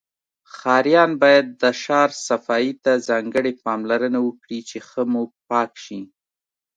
ښاریان 0.55 1.11
باید 1.21 1.45
د 1.61 1.63
شار 1.83 2.09
صفایی 2.27 2.71
ته 2.83 2.91
ځانګړی 3.09 3.53
پاملرنه 3.63 4.19
وکړی 4.23 4.59
چی 4.69 4.77
ښه 4.87 5.01
موپاک 5.13 5.71
شی 5.83 6.01